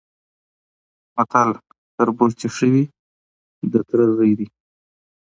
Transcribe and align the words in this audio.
متل: 1.15 1.49
تربور 1.95 2.31
چي 2.39 2.47
ښه 2.55 2.67
وي 2.73 2.83
د 3.71 3.73
تره 3.87 4.05
زوی 4.15 4.31
دی؛ 4.39 4.47